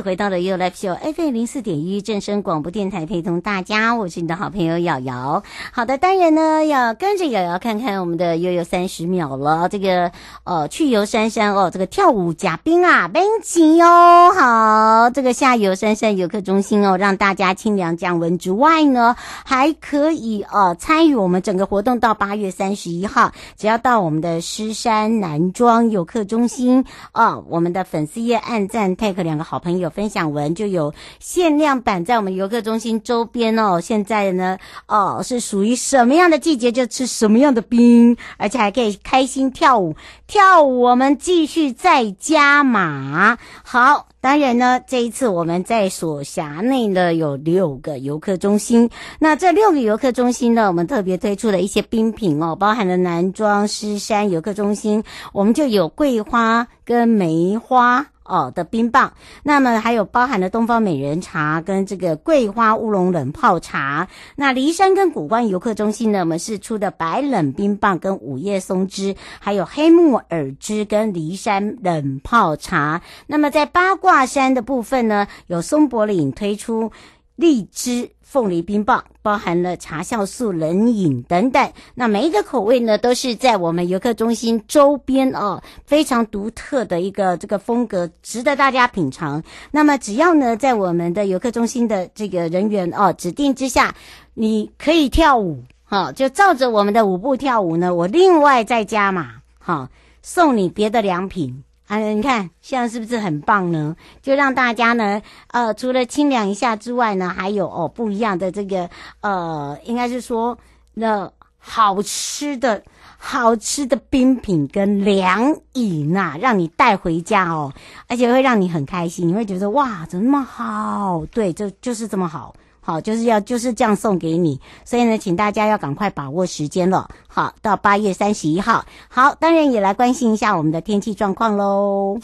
[0.00, 5.42] 回到了 You Live Show FM 零四点一正声广播电台，陪同大家，我是你的好朋友瑶瑶。
[5.72, 9.68] 好的，当然呢，要跟着瑶瑶看看我们的悠悠三十秒了。
[9.68, 10.10] 这个
[10.44, 29.89] 呃，去游山山哦，这个跳舞嘉宾啊，冰淇哦，好，这个下游山山游客中心哦，让大家清凉降温之外呢，还可以呃参与我们整个活动到八月三十一号，只要到我们的狮山南庄游客中心啊、我们的粉丝页按赞 tag 两个好朋友。
[29.90, 33.80] 分享文就有限量版，在我们游客中心周边哦。
[33.80, 39.94] 现在呢，哦，是属于什么样的季节就吃什么样的冰，而且还可以开心跳舞。
[40.26, 43.36] 跳舞，我们继续再加码。
[43.64, 48.88] 好，当然呢，这一次我们在所辖内呢有六个游客中心。
[49.18, 55.02] 那这六个游客中心呢，我们特别推出了一些冰品哦，包含了南庄狮山游客中心，
[55.32, 58.06] 我们就有桂花跟梅花。
[58.30, 64.06] 哦的冰棒，那么还有包含了东方美人茶跟这个桂花乌龙冷泡茶。
[64.36, 73.02] 那骊山跟古关游客中心呢，我们是出的白冷冰棒跟午夜松枝，还有黑木耳汁跟骊山冷泡茶。
[73.26, 76.92] 那么在八卦山的部分呢，有松柏岭推出
[77.40, 78.10] 荔枝。
[78.22, 89.42] 凤梨冰棒包含了茶酵素冷饮等等，那每一个口味呢，都是在我们游客中心周边哦，非常独特的一个这个风格，值得大家品尝。
[89.72, 93.92] 那么只要呢，在我们的游客中心的这个人员哦指定之下，
[94.34, 99.90] 你可以跳舞，哈，就照着我们的舞步跳舞呢，我另外再加码，哈，
[100.22, 101.64] 送你别的良品。
[101.90, 103.96] 啊，你看，现在是不是很棒呢？
[104.22, 108.88] 就让大家呢，呃，除了清凉一下之外呢，还有哦不一样的这个，
[109.22, 110.56] 呃，应该是说
[110.94, 112.80] 那好吃的
[113.18, 117.72] 好吃的冰品跟凉饮呐，让你带回家哦，
[118.06, 121.26] 而且会让你很开心，你会觉得哇，怎么那么好？
[121.32, 122.54] 对，就就是这么好。
[122.80, 127.08] 好，就是要就是这样送给你，所以呢，请大家要赶快把握时间了。
[127.28, 128.84] 好，到八月三十一号。
[129.08, 132.18] 好，当然也来关心一下我们的天气状况喽。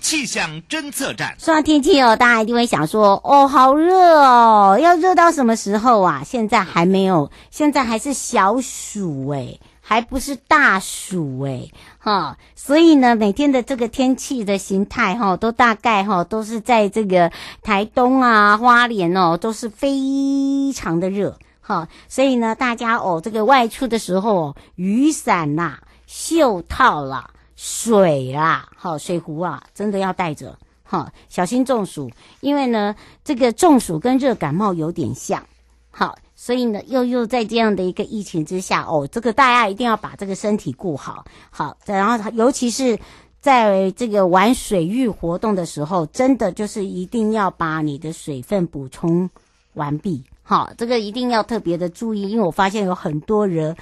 [0.00, 6.22] 气象侦测站，说到天气哦，大家一定会想说，哦，好热哦，要热到什么时候啊？
[6.24, 9.58] 现在还没有，现在还是小暑诶。
[9.86, 17.30] 还不是大暑诶，哈，所以呢，每天的这个天气的形态哈，都大概哈都是在这个
[17.62, 35.44] 台东啊、花莲哦，都是非常的热，哈，所以呢，大家哦，这个外出的时候，雨伞啦、袖套啦、水啦，哈，水壶啊，真的要带着，哈，小心中暑，因为呢，这个中暑跟热感冒有点像，
[35.90, 36.16] 好。
[36.44, 42.98] 所以呢，又又在这样的一个疫情之下，哦，这个大家一定要把这个身体顾好，好，然后尤其是
[43.40, 49.30] 在这个玩水域活动的时候，真的就是一定要把你的水分补充
[49.72, 53.74] 完毕，好，这个一定要特别的注意，因为我发现有很多人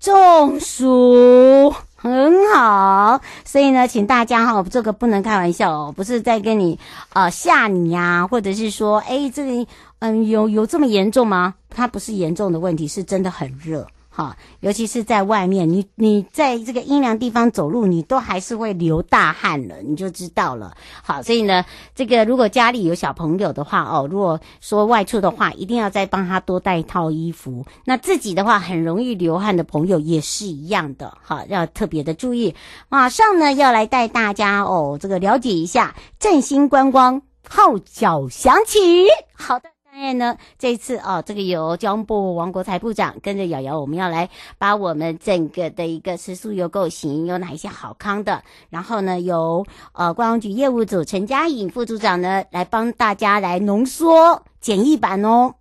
[0.00, 1.72] 中暑。
[1.94, 6.76] 很好，所以呢，请大家哈，这个不能开玩笑哦，不是在跟你
[7.12, 9.68] 呃吓你呀、或者是说，哎，这里
[10.02, 11.54] 嗯有有这么严重吗？
[11.70, 13.86] 它不是严重的问题，是真的很热。
[14.10, 20.76] 哈，尤其是在外面，你你在这个阴凉地方走路，你都还是会流大汗了，你就知道了。
[21.02, 21.64] 好，所以呢，
[21.94, 27.64] 这个如果家里有小朋友的话，哦，如果说外出的话，一定要再帮他多带一套衣服。
[27.86, 32.54] 那自己的话，很容易流汗的朋友也是一样的，好，要特别的注意。
[32.88, 39.06] 马上呢，要来带大家哦，这个了解一下振兴观光号角响起。
[39.32, 39.71] 好的。
[39.92, 55.56] 当然呢，这次哦，这个由交通部王国才部长跟着瑶瑶，我们要来把我们整个的一个食宿游购行有哪一些好康的，然后呢，由呃观光局业务组陈佳颖副组长呢来帮大家来浓缩简易版哦。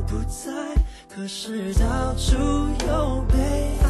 [0.00, 0.52] 不在，
[1.08, 2.36] 可是到处
[2.86, 3.36] 有悲
[3.82, 3.88] 哀。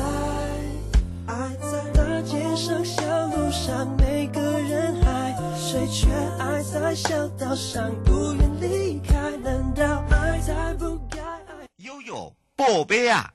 [1.27, 6.09] 爱在大街上、小路上，每个人海，谁却
[6.39, 9.37] 爱在小道上，不愿离开？
[9.37, 11.67] 难道爱在不该爱？
[11.79, 13.33] 悠悠，宝贝啊！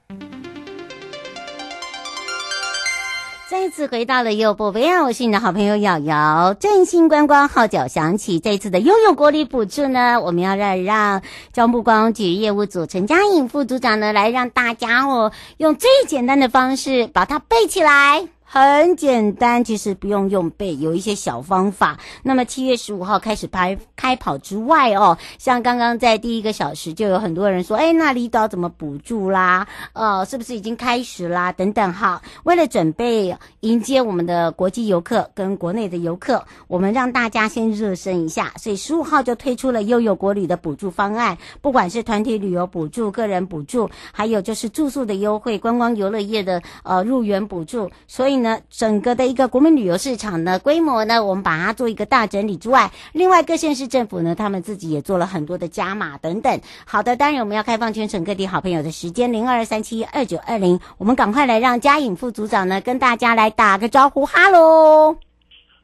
[3.52, 5.04] 再次回到了优步，薇娅！
[5.04, 6.54] 我是你的好朋友瑶瑶。
[6.54, 11.22] 振兴观光号角响起，这次的拥有国旅补助呢，我们要让让
[11.52, 18.26] 交通部观光局业务组陈佳颖副组长呢，来让大家哦，用最简单的方式把它背起来。
[18.54, 21.98] 很简单，其实不用用背，有一些小方法。
[22.22, 29.66] 那么七月十五号开始拍开跑之外哦，像刚刚在第一个小时就有很多人说，哎，那离岛怎么补助啦？
[29.94, 31.50] 呃，是不是已经开始啦？
[31.54, 32.22] 等等哈。
[32.44, 48.41] 为了准备迎接我们的国际游客跟国内的游客，我们让大家先热身一下，所以十五号就推出了悠游国旅的补助方案，不管是团体旅游补助、个人补助，还有就是住宿的优惠、观光游乐业的呃入园补助，所以。
[48.42, 56.60] 呢，整个的一个国民旅游市场的，规模呢，我们把它做一个大整理之外，另外各县市政府呢，他们自己也做了很多的加码等等。
[56.86, 65.31] 好的，当然我们要开放全省各地好朋友的时间零二三七二九二零，我们赶快来让嘉颖副组长呢跟大家来打个招呼，哈喽。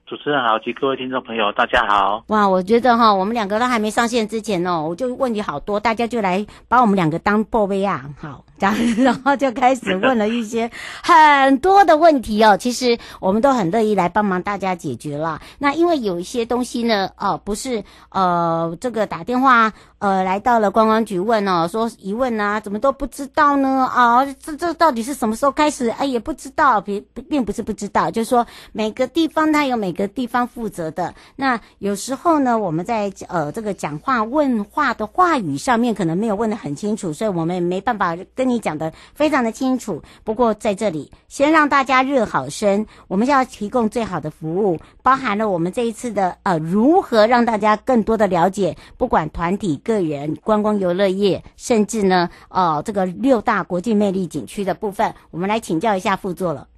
[0.07, 2.23] 主持人好，及各位听众朋友，大家好。
[2.27, 8.45] 哇，我觉得哈，我们两个都还没上线之前哦，我就问题好多，大家就来把我们两个当宝贝啊，好。
[8.59, 10.71] 这样然后就开始问了一些
[11.03, 15.39] 很多的问题哦， 其实我们都很乐意来帮忙大家解决了。
[15.59, 23.87] 那因为有一些东西呢，哦，不是呃这个打电话呃来到了观光局问哦，说疑问啊，怎么都不知道呢？
[23.93, 25.89] 啊，这这到底是什么时候开始？
[25.89, 31.13] 哎，也不知道，并并不是不知道，就是说每个地方它有每个地方负责的。
[31.35, 38.47] 那有时候呢，我们在呃这个讲话问话的话语上面可能没有问得很清楚，所以我们也没办法跟。
[38.47, 56.69] 你讲的非常的清楚，不过在这里先让大家热好身，我们要提供最好的服务，包含了我们这一次的呃如何让大家更多的了解，不管团体、个人、观光游乐业，甚至呢呃这个六大国际魅力景区的部分，我们来请教一下副座了。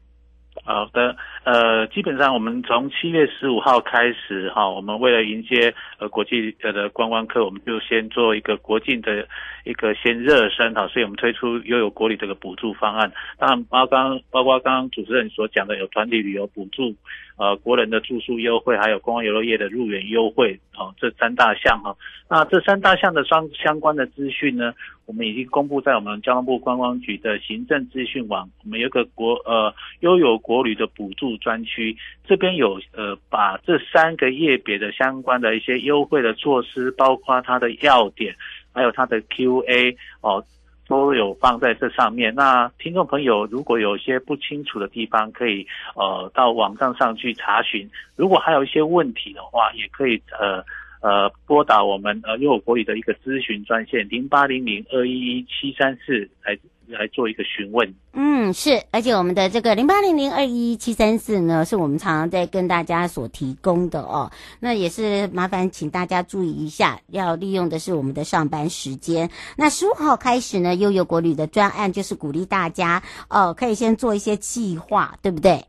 [0.65, 1.15] 好的，
[1.49, 9.27] 呃，基本上我们从七月十五号开始哈，我们为了迎接呃国际的观光客，我们就先做一个国境的
[9.63, 13.11] 一个先热身哈，所以我们推出悠游国旅这个补助方案。
[13.39, 16.93] 当然，包刚包括刚刚主持人所讲的有团体旅游补助，
[17.37, 21.95] 呃，国人的住宿优惠，还有观光游乐业的入园优惠，哦，这三大项哈。
[22.29, 24.71] 那这三大项的相相关的资讯呢，
[25.07, 28.47] 我们已经公布在我们交通部观光局的行政资讯网。
[28.63, 31.97] 我们有个国呃悠游国旅的补助专区，
[32.27, 38.35] 这边有呃把这三个业别的相关的一些优惠的措施，包括它的要点。
[38.71, 40.45] 还有它的 Q&A 哦，
[40.87, 42.33] 都有放在这上面。
[42.35, 45.65] 那听众朋友如果有一些不清楚的地方，可以
[45.95, 47.89] 呃到网站上去查询。
[48.15, 50.63] 如果还有一些问题的话，也可以呃
[51.01, 56.57] 呃拨打我们呃悠我国旅的一个咨询专线零八零零二一一七三四来。
[56.89, 64.31] 来做一个询问，嗯，是，而且我们的这个零八零零二一七三四呢，是我们常常在跟大家所提供的哦。
[64.59, 69.29] 那也是麻烦请大家注意一下，要利用的是我们的上班时间。
[69.55, 75.63] 那十五号开始呢，悠悠国旅的专案就是鼓励大家哦，可以先做一些计划，对不对？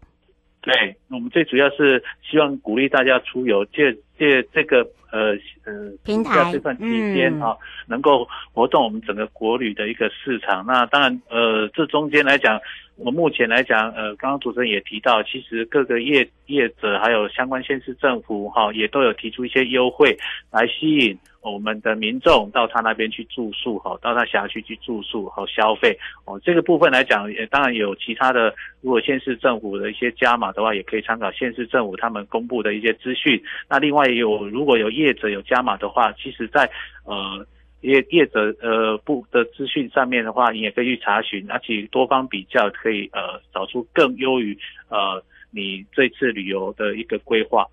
[0.62, 4.86] 对，我们最主要是希望鼓励大家出游，借借这个。
[5.12, 5.32] 呃
[5.64, 10.64] 呃，平台这段期间哈，能够活动我们整个国旅的一个市场。
[10.64, 12.60] 那当然，呃，这中间来讲，
[12.94, 20.16] 我目前来讲，呃，刚刚主持人也提到，其实各个业业者还有相关县市政府哈，也都有提出一些优惠
[20.52, 21.18] 来吸引。
[21.42, 33.42] 我们的民众到他那边去住宿，哈，到他辖区去住宿和消费，哦，这个部分来讲，也当然有其他的，如果县市政府的一些加码的话，也可以参考县市政府他们公布的一些资讯。
[33.68, 36.70] 那另外有如果有业者有加码的话，其实在
[37.04, 37.46] 呃
[37.80, 44.56] 业业者呃部的资讯上面的话，你也可以去查询，而且多方比较，可以呃找出更优于
[44.90, 47.66] 呃你这次旅游的一个规划。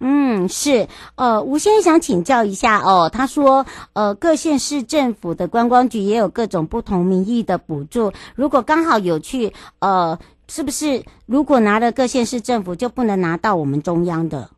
[0.00, 0.86] 嗯，是，
[1.16, 14.50] 呃，吴先生想请教一下哦，他说，呃，各县市政府的观光局也有各种不同名义的补助，如果刚好有去，呃，是不是如果拿了各县市政府就不能拿到我们中央的？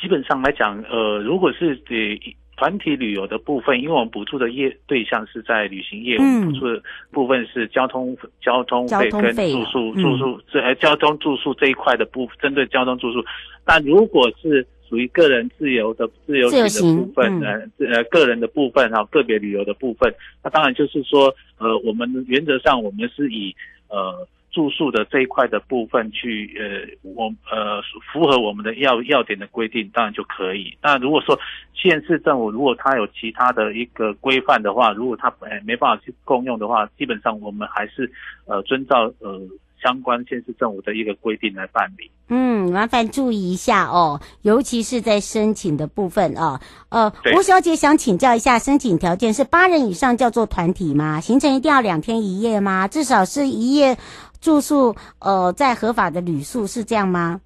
[0.00, 2.18] 基本上来讲，呃，如果是给
[2.56, 13.24] 团体旅游的部分，因为我们补助的业对象是在旅行业，嗯、我们补助的部分是交通交通费跟住宿住宿这呃交通住宿这一块的部分，针对交通住宿。
[13.66, 23.54] 那如果是属于个人自由的自由行的部分，呃呃个人的部分哈，个别旅游的部分，那当然就是说，呃，我们原则上我们是以
[23.88, 24.26] 呃。
[24.54, 27.82] 住宿的这一块的部分去，呃，我呃
[28.12, 30.72] 符合我们的要要点的规定，当然就可以。
[30.80, 31.36] 那如果说
[31.74, 38.08] 县市政府如果他有其他的一个规范的话，如果他呃没办法去共用的话，基本上我们还是
[38.46, 39.40] 呃遵照呃
[39.82, 42.08] 相关县市政府的一个规定来办理。
[42.28, 46.58] 嗯，麻烦注意一下哦，尤其是在申请的部分啊。
[46.88, 51.20] 呃，吴小姐想请教一下，申请条件是八人以上叫做团体吗？
[51.20, 52.88] 行程一定要两天一夜吗？
[52.88, 53.98] 至少是一夜。
[54.44, 57.40] 住宿呃，在合法的旅宿是这样吗？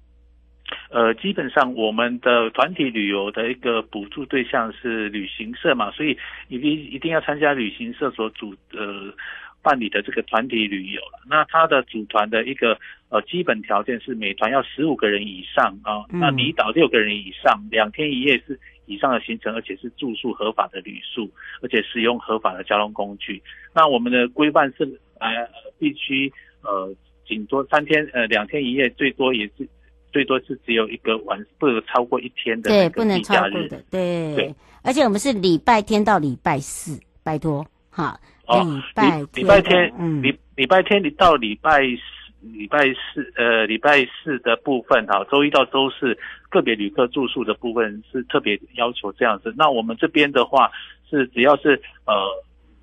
[0.91, 6.17] 呃，基本上我们的团体旅游的一个补助对象是旅行社嘛，所以
[6.49, 9.13] 一定一定要参加旅行社所组呃
[9.61, 11.23] 办理的这个团体旅游了。
[11.25, 12.77] 那它的组团的一个
[13.07, 23.41] 呃基本条件是每团要十五个人以上啊，嗯、那离岛六个人以上，两天一夜是以上的行程，而且是住宿合法的旅宿，而且使用合法的交通工具。
[23.73, 24.83] 那我们的规范是
[25.19, 25.47] 呃
[25.79, 26.31] 必须。
[26.61, 26.93] 呃，
[27.25, 29.67] 顶多三天，呃，两天一夜，最多也是，
[30.11, 32.69] 最多是只有一个晚，不能超过一天的。
[32.69, 34.35] 对，不能超过的，对。
[34.35, 38.19] 对，而且我们是礼拜天到礼拜四，拜托，哈。
[38.47, 46.17] 哦，礼拜礼拜天，嗯，礼礼拜天你到礼拜四，礼拜四，呃，礼拜四的部分，哈，周一到周四
[46.49, 49.53] 个别旅客住宿的部分是特别要求这样子。
[49.55, 50.69] 那我们这边的话
[51.09, 52.13] 是只要是呃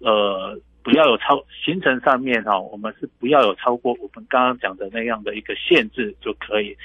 [0.01, 0.59] 呃。
[0.87, 6.77] 不要有超行程上面哈，我们是不要有超过我们刚刚讲的那样的一个限制就可以，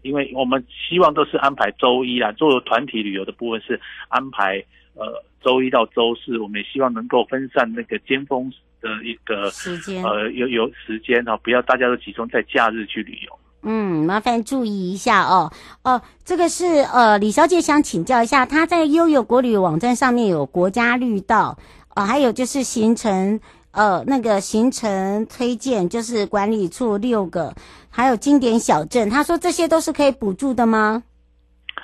[0.00, 4.64] 因为我们希望都是安排周一啊，作为团体旅游的部分是安排
[4.94, 8.50] 呃周一到周四，我们也希望能够分散那个尖峰
[8.80, 13.38] 的一个时间，呃有有时间哈，不要大家都集中在假日去旅游。
[13.62, 15.52] 嗯，麻烦注意一下哦
[15.84, 16.64] 哦，这个是
[16.94, 21.58] 呃李小姐想请教一下，她在悠游国旅网站上面有国家绿道。
[21.96, 23.40] 哦，还有就是行程，
[23.72, 27.52] 呃，那个行程推荐就是管理处六个，
[27.90, 31.02] 还有经典小镇，他说这些都是可以补助的吗？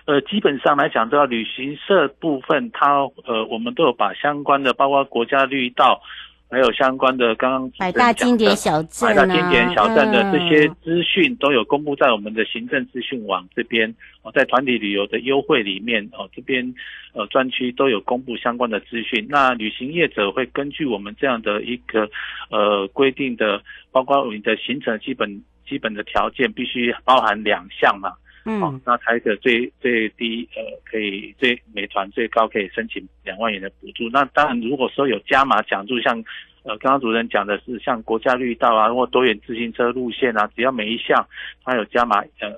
[0.06, 6.00] 呃，基本上来讲，这个旅行社部分，它呃，我们都有把相关的，包括国家绿道。
[6.48, 16.74] 还有相关的，刚刚百大经典小镇、啊，百大经典小镇的这些资讯都有公布在我们的行政资讯网这边哦，在团体旅游的优惠里面哦，这边
[17.14, 19.26] 呃专区都有公布相关的资讯。
[19.28, 22.08] 那旅行业者会根据我们这样的一个
[22.50, 23.60] 呃规定的，
[23.90, 28.12] 包括你的行程基本基本的条件必须包含两项嘛。
[28.48, 34.08] 嗯，哦，那才可最最低呃，可以最美团最高可以申请两万元的补助。
[34.10, 36.16] 那当然，如果说有加码奖助，像
[36.62, 41.26] 呃刚刚主任讲的是像国家绿道啊，或多元自行车路线啊，只要每一项
[41.64, 42.48] 它有加码呃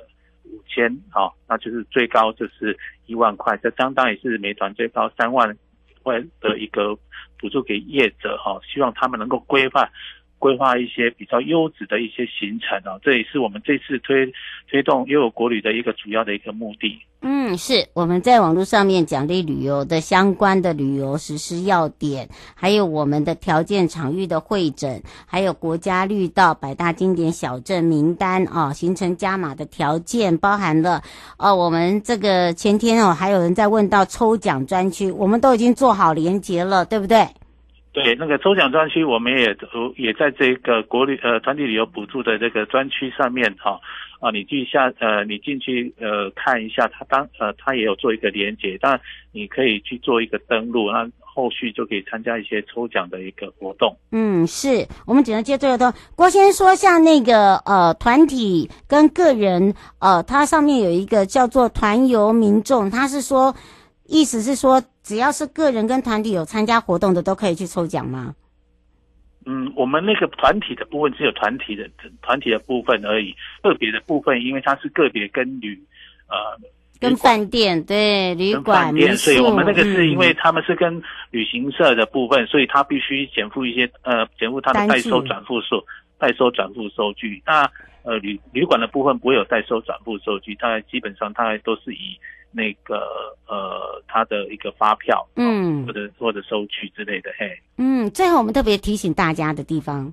[0.45, 2.77] 五千，好，那就是最高就是
[3.07, 5.57] 一万块，这相当于是美团最高三万
[6.03, 6.95] 块的一个
[7.41, 9.91] 补助给业者哈，哦，希望他们能够规范。
[10.39, 14.33] 规划一些比较优质的一些行程啊，这也是我们这次推
[14.71, 16.99] 推动悠游国旅的一个主要的一个目的。
[17.21, 31.03] 嗯，是我们在网络上面奖励旅游的相关的旅游实施要点，还有我们的条件场域的会诊，还有国家绿道百大经典小镇名单啊，行程加码的条件包含了
[31.39, 37.27] 哦、我们这个前天哦，还有人在问到抽奖专区，我们都已经做好连结了，对不对？
[37.93, 43.81] 对，那个抽奖专区，我们也都也在这个国旅呃团体旅游补助的这个专区上面哈
[44.21, 49.01] 啊，你去下呃你进去呃看一下，他当呃他也有做一个连接，但
[49.33, 53.97] 你可以去做一个登录，那后续就可以参加一些抽奖的一个活动。
[54.13, 55.93] 嗯，是我们只能接这个动。
[56.15, 63.55] 郭先生说，像那个呃团体跟个人呃，它上面有一个叫做团游民众，他是说。
[64.11, 68.35] 意思是说，只要是个人跟团体有参加活动的，都可以去抽奖吗？
[69.47, 71.89] 嗯，我们那个团体的部分只有团体的
[72.21, 75.83] 团体的部分而已，个别的部分，因为它是个别跟旅
[76.29, 76.37] 呃
[77.01, 85.83] 跟饭店对旅馆民宿，所以我们那个是因为他们是跟旅行社的部分，嗯、所以他必须减负一些呃减负他的代收转付数。
[86.19, 87.41] 代收转付收据。
[87.47, 87.63] 那
[88.03, 92.19] 呃旅旅馆的部分不会有代收转付收据，大概基本上大概都是以
[92.53, 92.97] 那个
[93.47, 100.13] 呃他的一个发票，嗯，或者或者收据之类的，嘿，嗯，最后我们特别提醒大家的地方，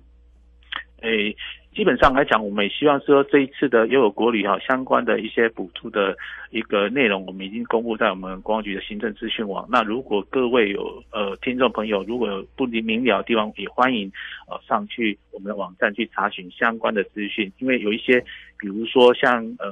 [1.01, 1.35] 诶。
[1.75, 6.15] 基本上来讲，我们也希望说这一次的优有国旅哈相关的一些补助的
[6.49, 9.67] 一个内容，我们已经公布在我们观光局的行政资讯网。
[9.69, 14.09] 那如果各位有呃听众朋友如果有不明了的地方，也欢迎
[14.47, 17.51] 呃上去我们的网站去查询相关的资讯。
[17.59, 18.21] 因为有一些，
[18.57, 19.69] 比如说像呃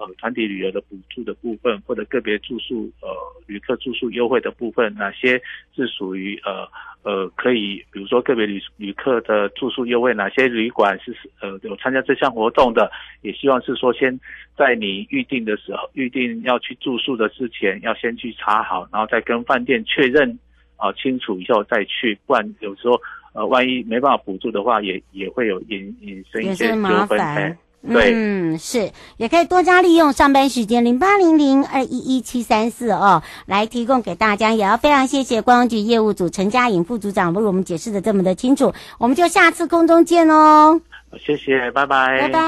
[0.00, 3.08] 呃团体旅游的补助的部分，或者个别住宿呃
[3.46, 5.40] 旅客住宿优惠的部分，哪些
[5.76, 6.66] 是属于呃。
[7.02, 12.92] 呃，可以，比如说个别旅旅客的住宿优惠，哪些旅馆是呃有参加这项活动的，
[13.22, 14.20] 也希望是说先
[14.54, 20.38] 在你预定的时候，预定要去住宿的之前，要先去查好，然后再跟饭店确认
[20.76, 23.00] 啊、呃、清楚以后再去，不然有时候
[23.32, 27.56] 呃万一没办法补助的话，也也会有引引生一些纠纷。
[27.82, 34.52] 对，嗯，是，也可以多加利用上班时间零八零零二一一七三四哦，来提供给大家。
[34.52, 40.80] 也要非常谢谢观光局业务组陈佳颖副组长为我们解释的这么的清楚，我们就下次空中见哦。
[41.18, 42.40] 谢谢，拜拜，拜拜。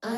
[0.00, 0.10] 告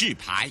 [0.00, 0.48] 示牌。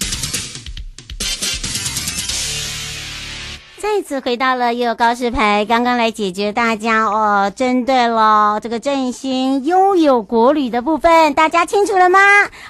[3.80, 12.20] 再次回到了悠游告示牌，刚刚来解决大家哦，针对了这个振兴悠有国旅的部分，大家清楚了吗？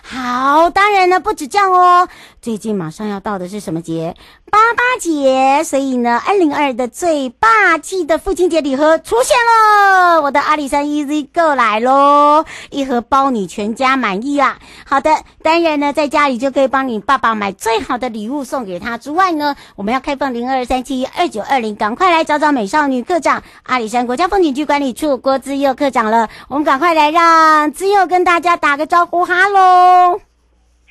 [0.03, 2.07] 好，当然呢不止这样哦，
[2.47, 4.15] 最近马上要到的是什么节？
[4.49, 14.59] 八八节，所以呢，二零二的最霸气的父亲节礼盒出现了，我的阿里山 EZ Go 来喽，一盒包你全家满意啦。
[14.85, 30.21] 好的，当然呢，在家里就可以帮你爸爸买最好的礼物送给他之外呢，我们要开放零二三七二九二零，赶快来找找美少女课长，阿里山国家风景区管理处郭姿佑课长了，我们赶快来让姿佑跟大家打个招呼，哈喽。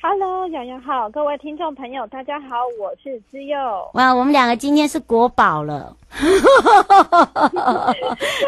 [0.09, 3.57] Hello，洋洋好，各位听众朋友，大家好，我是姿佑。
[3.93, 5.93] 哇，我们两个今天是国宝了，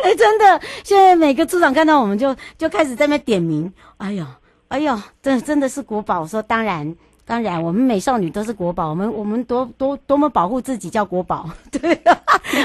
[0.02, 3.74] 哎，真的，现在每个组长看到我们就就开始在那边点名。
[3.98, 4.26] 哎呦，
[4.70, 6.22] 哎呦，真真的是国宝。
[6.22, 6.96] 我说当然，
[7.26, 12.00] 当然，我们美少女都是国宝，我们我们多多多么保护自己叫国宝， 对。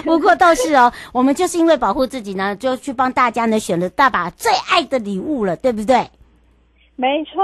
[0.04, 6.08] 不过倒是哦，我们就是因为保护自己呢，就去帮大家呢选了大把最爱的礼物了，对不对？
[6.96, 7.42] 没错，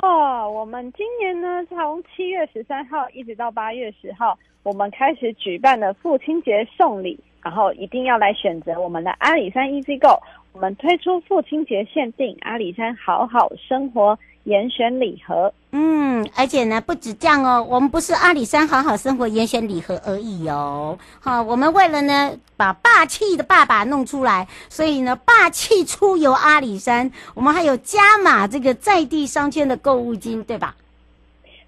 [0.49, 10.23] 我们今年呢，从七月十三号一直到八月十号，我们开始举办了父亲节送礼，然后一定要来选择我们的阿里山 EZ Go。
[10.53, 15.53] 我们推出父亲节限定阿里山好好生活严选礼盒。
[15.73, 20.99] 嗯，而且呢，不止这样哦，我们不是阿里山好好生活严选礼盒而已哦。
[21.21, 30.75] 好，我们为了呢把霸气的爸爸弄出来，所以呢霸气出游阿里山，我们还有加码这个在地商圈的购物金，对吧？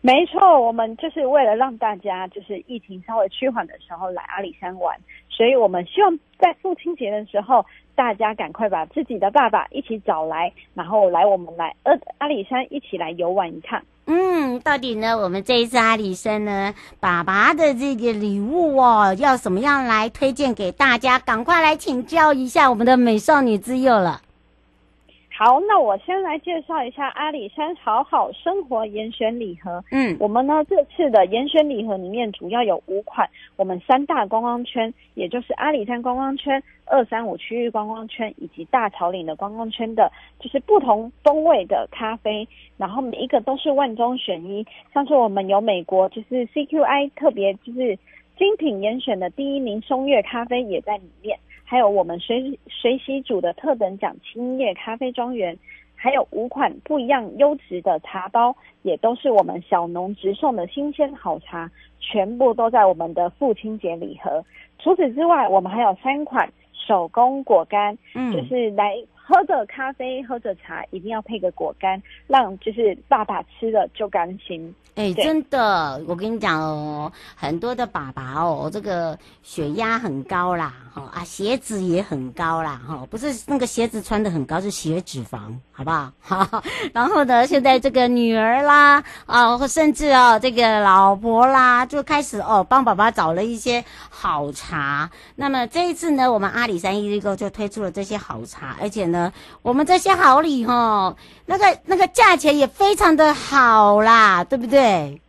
[0.04, 4.98] 没错，我们就是为了让大家就是疫情稍微趋缓的时候来阿里山玩，
[5.32, 7.64] 所以我们希望在父亲节的时候，
[7.94, 13.82] 大家赶快把自己的爸爸一起找来，然后来我们来阿阿里山一起来游玩一趟。
[14.04, 21.18] 嗯，到底呢，我们这一次阿里山呢，爸爸的这个礼物哦，要怎么样来推荐给大家？
[21.18, 24.20] 赶快来请教一下我们的美少女之友了。
[25.44, 29.82] 好，那我先来介绍一下阿里山好好生活严选礼盒。
[29.90, 44.64] 嗯，我们呢这次的严选礼盒里面主要有五款，我们三大观光圈，也就是阿里山观光圈、二三五区域观光圈以及大草岭的观光圈的，就是不同风味的咖啡，然后每一个都是万中选一。
[44.94, 47.98] 像是我们有美国就是 CQI 特别就是
[48.38, 51.36] 精品严选的第一名松月咖啡也在里面。
[51.72, 55.56] 还有我们水水洗组的特等奖青叶咖啡庄园，
[55.96, 64.44] 还有五款不一样优质的茶包，也都是我们小农直送的新鲜好茶，全部都在我们的父亲节礼盒。
[64.78, 68.94] 除此之外，我们还有三款手工果干，嗯，就是来。
[69.24, 74.74] 喝着咖啡，喝着茶，一定要配个果干，让就是爸爸吃了就甘心。
[74.94, 86.12] 哎、欸，真的，我跟你讲哦，很多的爸爸哦，这个血压很高啦，哈啊，血脂也很高啦，哈，不是那个鞋子穿的很高，是血脂肪，好不好？
[86.20, 95.10] 好， 然后呢，现在这个女儿啦，啊，或甚至哦，这个老婆啦，就开始哦，帮爸爸找了一些好茶。
[95.36, 101.14] 那么这一次呢，我们阿里山 EasyGo 就推出了这些好茶，而且呢，我们这些好礼哈，
[101.46, 105.20] 那个那个价钱也非常的好啦，对不对？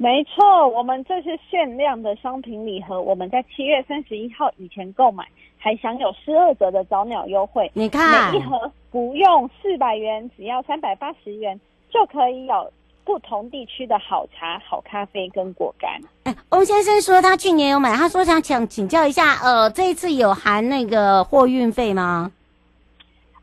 [0.00, 5.24] 没错，我们这是限量的商品礼盒，我们在七月三十一号以前购买，
[5.58, 7.68] 还享有十二折的早鸟优惠。
[7.74, 11.60] 你看，每一盒不用四百元，只要三百八十元，
[11.90, 12.72] 就可以有
[13.04, 15.90] 不同地区的好茶、好咖啡跟果干。
[16.22, 22.30] 哎，翁先生说他去年有买，他说想请请教一下，呃，这一次有含那个货运费吗？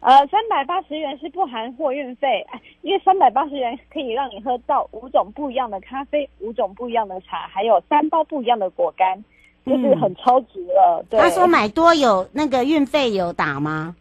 [0.06, 2.46] 呃，三百八十元是不含货运费，
[2.84, 9.26] 因为三百八十元可以让你喝到五种不一样的咖啡，五种不一样的茶，还有三包不一样的果干，
[9.66, 11.04] 就是很超值了。
[11.04, 13.96] 嗯、对，他说买多有那个运费有打吗？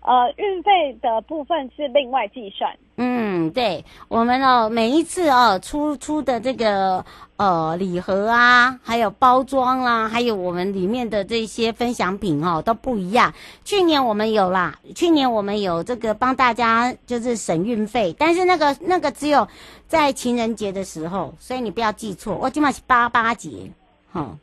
[0.00, 2.74] 呃，运费的部分是另外计算。
[2.98, 7.04] 嗯，对，我们哦，每一次哦出出的这个
[7.36, 13.34] 呃礼盒啊，还有包装啦、啊，还有我们里面的这些分享品哦都不一样。
[13.64, 19.46] 去年我们有啦，去年我们有这个帮大家就是省运费，但是那个那个只有
[19.86, 23.70] 在情人节的时候，所以你不要记错，我今晚是八八节，
[24.10, 24.38] 哈，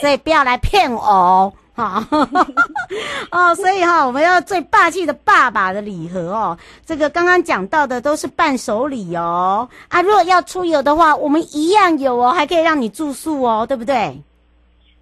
[0.00, 1.52] 所以不要来骗我哦。
[1.76, 2.00] 好
[3.32, 6.56] 哦，所以哈，我们要最霸气的爸爸的礼盒哦。
[6.86, 9.68] 这个刚刚讲到的都是伴手礼哦。
[9.88, 14.16] 啊，如果要出游的话，我们一样有哦，还可以让你住宿哦，对不对？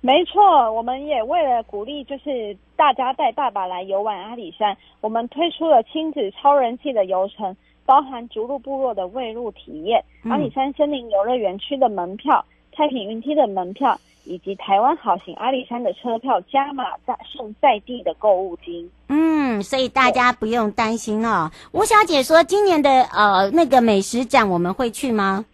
[0.01, 13.99] 没错，我们也为了鼓励，就是大家带爸爸来游玩阿里山，我们推出了亲子超人气的游程，包含逐鹿部落的喂鹿体验、阿里山森林游乐园区的门票、太平云梯的门票。
[14.25, 21.51] 以及台湾好行阿里山的车票加码再送在地的购物金，嗯，所以大家不用担心哦。
[21.73, 25.45] 吴小姐说，今年的呃那个美食展我们会去吗？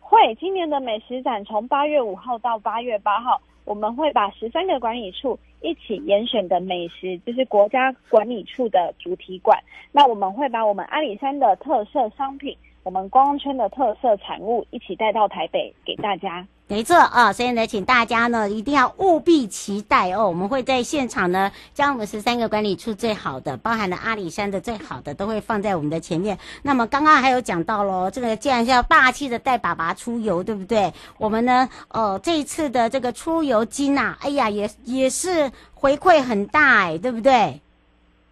[0.00, 9.62] 会，今年的美食展从八月五号到八月八号，我们会把十三个管理处一起严选的美食，就是国家管理处的主题馆。
[9.92, 12.56] 那我们会把我们阿里山的特色商品，
[12.86, 16.46] 我们观光圈的特色产物一起带到台北给大家。
[16.68, 20.28] 没错啊，所以呢，请大家呢一定要务必期待哦。
[20.28, 26.38] 我们会在现场呢，将我们十三个管理处最好的，包含了阿里山的最好的，都会放在我们的前面。
[26.62, 30.92] 那么刚刚还有讲到喽，这个既然是要霸气的带爸爸出游，对不对？
[31.18, 37.60] 我们呢，呃，这一次的这个出游金呐、啊，哎呀，也也是回馈很大哎，对不对？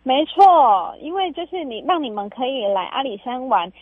[0.04, 3.72] 没错，因为就是你让你们可以来阿里山玩。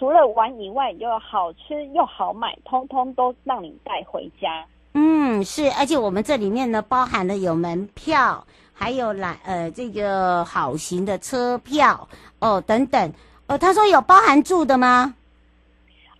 [0.00, 4.64] 除了玩以外，又好吃又好买，通通都让你带回家。
[4.94, 12.08] 嗯，是，而且我们这里面呢，包含了有门票，还有来呃这个好行的车票
[12.38, 13.12] 哦等等。
[13.46, 15.14] 呃，他说有包含住的吗？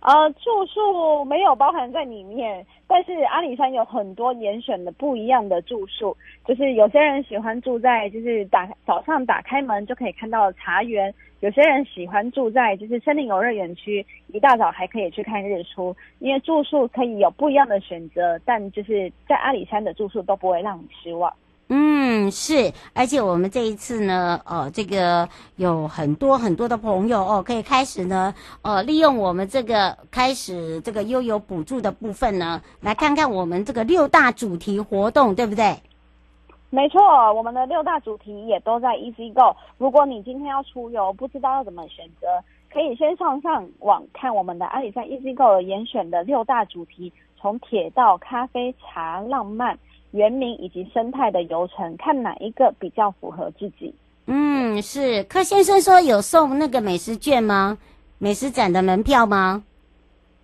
[0.01, 6.15] 呃，住宿没有包含在里面，但是阿里山有很多严选的不一样的住宿，
[6.45, 11.11] 就是有些人喜欢住在就是打早上打开门就可以看到茶园。
[11.41, 15.95] 有些人喜欢住在就是森林游乐园区，一大早还可以去看日出。
[16.19, 21.33] 因为住宿可以有不一样的选择，但就是在阿里山的住宿都不会让你失望。
[21.73, 35.75] 嗯，是，而且我们这一次呢，呃，这个有很多很多的朋友哦，可以开始呢，呃，利用我们这个开始这个悠游补助的部分呢，来看看我们这个六大主题活动，对不对？
[36.73, 37.01] 没错，
[37.33, 39.53] 我们的六大主题也都在 EasyGo。
[39.77, 42.27] 如果你今天要出游，不知道要怎么选择，
[42.71, 49.77] 可以先上上网看我们的阿里山 EasyGo 严选的六大主题，从铁道、咖啡、茶、浪漫、
[50.11, 53.93] 原民以及生态的游程，看哪一个比较符合自己。
[54.27, 57.77] 嗯，是柯先生说有送那个美食券吗？
[58.17, 59.61] 美食展的门票吗？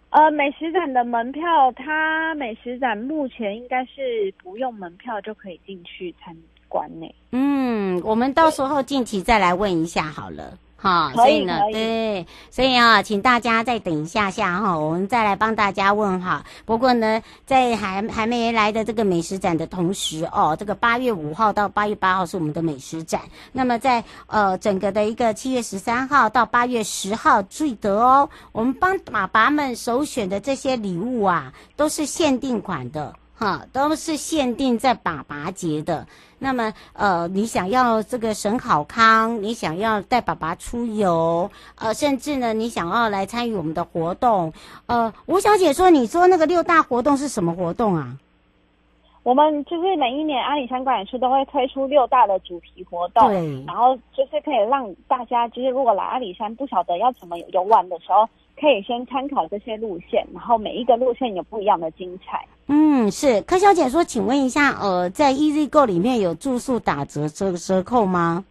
[0.09, 6.35] 呃，美食展的门票，它美食展目前应该是不用门票就可以进去参
[6.67, 7.13] 观呢。
[7.31, 10.57] 嗯，我们到时候近期再来问一下好了。
[10.79, 16.45] 好，所以呢，对，所以啊，请大家再等一下下哈，我们再来帮大家问哈。
[16.65, 23.21] 不过呢，在还还没来的这个美食展的同时哦，这个八月五号到八月八号是我们的美食展。
[23.51, 33.15] 那么在呃整个的一个七月十三号到八月十号，记得哦，我们帮爸爸们首选的这些礼物啊，都是限定款的。
[33.38, 36.08] 哈，都是限定在爸爸节的。
[36.39, 44.52] 那么，呃，你想要这个省好康，你想要带爸爸出游，呃，甚至呢，你想要来参与我们的活动，
[44.88, 48.17] 呃，吴小姐说，你说那个六大活动是什么活动啊？
[49.23, 58.28] 我们就是每一年阿里山观演处都会推出六大的主题活动，对，然后就是可以让大家，就是如果来阿里山不晓得要怎么游玩的时候，
[58.59, 62.45] 可以先参考这些路线，然后每一个路线有不一样的精彩。
[62.67, 68.43] 嗯，是柯小姐说，请问一下，呃，在 EasyGo 里面有住宿打折折折扣吗？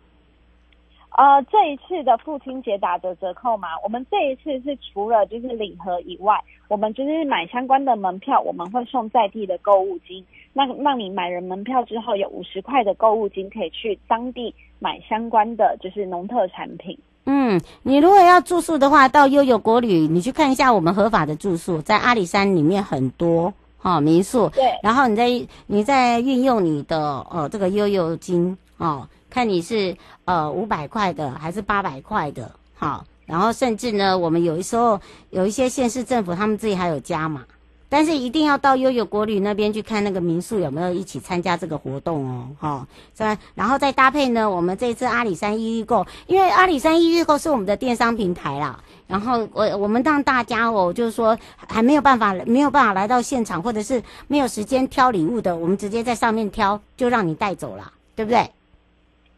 [1.10, 3.68] 呃，这一次的父亲节打折折扣吗？
[3.82, 6.38] 我们这一次是除了就是礼盒以外，
[6.68, 10.24] 我们就是买相关的门票，我们会送在地的购物金。
[10.56, 16.98] 那让你买了门票之后，有五十块的购物金可以去当地买相关的就是农特产品。
[17.26, 24.48] 嗯，你如果要住宿的话，到悠游国旅，你去看一下我们合法的住宿，在阿里山里面很多哈、哦、民宿。
[24.48, 29.06] 对，然后你再你再运用你的呃这个悠游金哦。
[29.28, 37.44] 看你是呃五百块的还是八百块的，好，然后甚至呢，我们有的时候有一些县市政府他们自己还有加码，
[37.88, 58.50] 但是一定要到悠悠国旅那边去看那个民宿有没有一起参加这个活动哦，哈，再然后再搭配呢，我们这次阿里山 EasyGo，因为阿里山 EasyGo 是我们的电商平台啦，然后我我们让大家哦，就是说还没有办法没有办法来到现场，或者是没有时间挑礼物的，我们直接在上面挑，就让你带走了，对不对？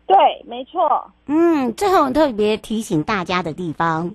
[0.06, 1.10] 对，没错。
[1.26, 4.14] 嗯，最后特别提醒大家的地方，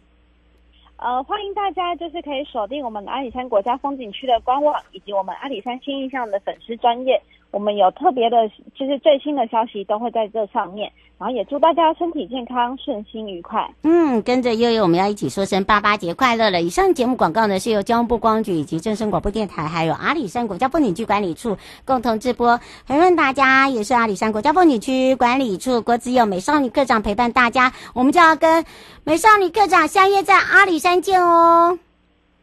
[1.03, 7.21] 呃，欢迎大家就是可以锁定我们阿里山国家风景区的官网，以及我们阿里山新印象的粉丝专业。
[7.53, 13.71] 我们有特别的，就是最新的消息都会在这上面，然后也祝大家身体健康、顺心愉快。
[13.83, 16.63] 嗯，跟着悠悠，我们要一起说声八八节快乐了。
[16.63, 22.59] 以上节目广告呢，是由交通部光局以及正声广播电台，还有阿里山国家风景区管理处共同直播。
[22.87, 28.65] 陪伴大家也是阿里山国家风景区管理处郭子友美少女课长陪伴大家，我们就要跟
[29.03, 31.77] 美少女课长相约在阿里山见哦。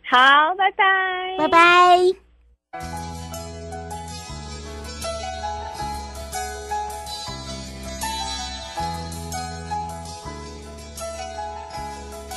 [0.08, 0.18] 好，
[0.56, 3.39] 拜拜，拜拜。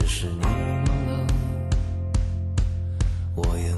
[0.00, 1.26] 只是你忘了
[3.34, 3.74] 我也